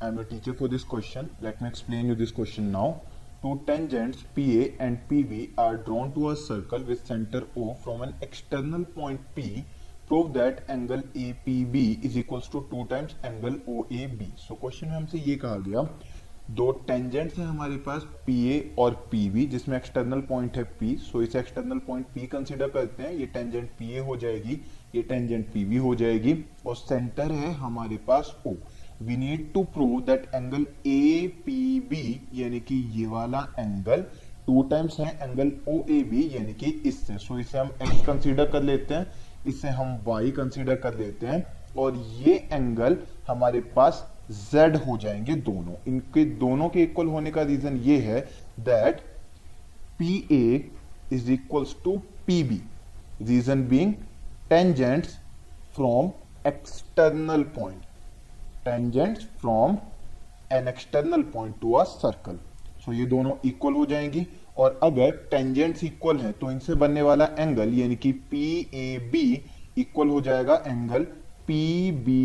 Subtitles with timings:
[0.00, 1.28] am your teacher for this question.
[1.40, 3.02] Let me explain you this question now.
[3.42, 8.14] Two tangents PA and PB are drawn to a circle with center O from an
[8.20, 9.64] external point P.
[10.08, 14.30] Prove that angle APB is equals to two times angle OAB.
[14.38, 15.88] So question में हमसे ये कहा गया
[16.58, 21.38] दो tangents हैं हमारे पास ए और B जिसमें एक्सटर्नल पॉइंट है पी सो इसे
[21.38, 24.58] एक्सटर्नल पॉइंट पी कंसीडर करते हैं ये टेंजेंट ए हो जाएगी
[24.94, 26.34] ये टेंजेंट बी हो जाएगी
[26.66, 28.54] और सेंटर है हमारे पास O
[29.02, 34.04] we need to prove that angle A P B यानी कि ये वाला एंगल
[34.46, 38.50] टू टाइम्स है एंगल ओ ए बी यानी कि इससे। सो इसे हम एक्स कंसीडर
[38.50, 39.06] कर लेते हैं।
[39.46, 41.44] इसे हम वाई कंसीडर कर लेते हैं।
[41.78, 42.96] और ये एंगल
[43.28, 44.06] हमारे पास
[44.52, 48.20] z हो जाएँगे दोनों। इनके दोनों के इक्वल होने का रीजन ये है
[48.60, 49.00] that
[49.98, 50.70] P A
[51.12, 51.96] is equals to
[52.26, 52.60] P B
[53.22, 53.94] reason being
[54.50, 55.16] tangents
[55.76, 56.10] from
[56.46, 57.82] external point
[58.64, 59.76] tangents from
[60.52, 62.38] an external point to a circle
[62.84, 64.26] so ये दोनों इक्वल हो जाएँगी
[64.58, 68.44] और अगर टेंजेंट्स इक्वल है तो इनसे बनने वाला एंगल यानी कि पी
[68.74, 69.22] ए बी
[69.76, 71.04] इक्वल हो जाएगा एंगल
[71.46, 72.22] पी बी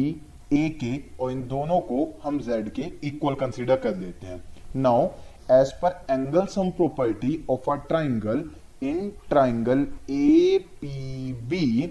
[0.53, 4.43] ए के और इन दोनों को हम जेड के इक्वल कंसिडर कर लेते हैं.
[4.75, 5.07] Now
[5.51, 8.43] as per angle sum property of a triangle
[8.83, 11.83] in triangle A P B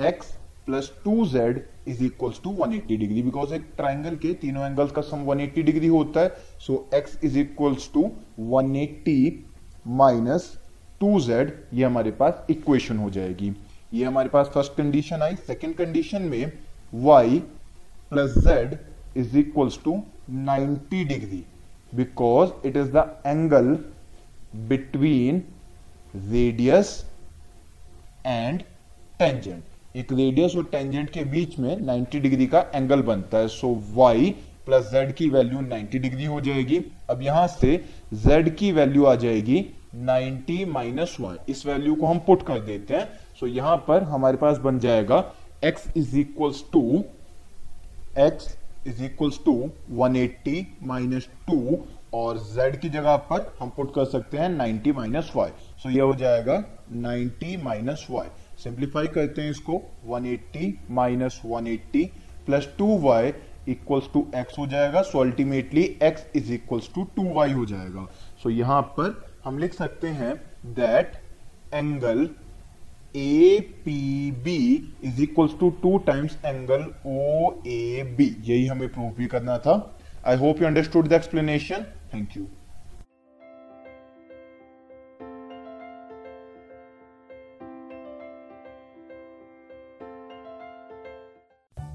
[0.00, 0.36] x
[0.68, 5.02] plus two z is equal to 180 degree because एक ट्राइंगल के तीनों एंगल्स का
[5.02, 6.28] सम 180 डिग्री होता है।
[6.66, 8.02] So x is equal to
[8.58, 9.16] 180
[9.98, 10.52] minus
[11.00, 13.52] two z ये हमारे पास equation हो जाएगी।
[13.94, 16.52] ये हमारे पास फ़र्स्ट कंडीशन आई। सेकेंड कंडीशन में
[16.94, 17.38] y
[18.10, 18.78] plus z
[19.16, 20.00] is equals to
[20.48, 21.44] 90 degree
[21.94, 23.76] because it is the angle
[24.68, 25.42] between
[26.14, 27.04] radius
[28.26, 28.62] and
[29.20, 33.68] tangent एक रेडियस और टेंजेंट के बीच में 90 डिग्री का एंगल बनता है। सो
[33.98, 34.32] y
[34.66, 36.80] प्लस जेड की वैल्यू 90 डिग्री हो जाएगी।
[37.10, 37.76] अब यहाँ से
[38.24, 39.64] z की वैल्यू आ जाएगी
[40.06, 43.04] 90 माइनस वाई इस वैल्यू को हम पुट कर देते हैं।
[43.40, 45.22] सो so यहाँ पर हमारे पास बन जाएगा
[45.64, 47.04] x is equals to
[48.18, 49.54] x is equals to
[49.98, 51.78] 180 minus two
[52.14, 55.50] और z की जगह पर हम पुट कर सकते हैं 90 माइनस वाई
[55.82, 56.62] सो यह हो जाएगा
[57.02, 58.28] 90 माइनस वाई
[58.64, 62.04] सिंप्लीफाई करते हैं इसको। 180 eighty minus one eighty
[62.46, 63.32] plus two y
[63.68, 68.06] equals to x हो जाएगा। So ultimately x is equals to two y हो जाएगा।
[68.42, 70.34] सो so, यहाँ पर हम लिख सकते हैं
[70.74, 71.16] that
[71.74, 72.28] angle
[73.16, 74.56] A P B
[75.04, 79.74] is equals to two times angle O A B यही हमें प्रूव भी करना था।
[80.26, 82.46] I hope you understood the explanation thank you